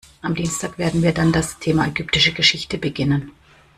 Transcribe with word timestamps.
Am 0.23 0.33
Dienstag 0.33 0.79
werden 0.79 1.03
wir 1.03 1.13
dann 1.13 1.31
das 1.31 1.59
Thema 1.59 1.85
ägyptische 1.85 2.33
Geschichte 2.33 2.79
beginnen. 2.79 3.29